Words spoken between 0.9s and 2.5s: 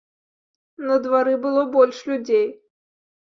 двары было больш людзей.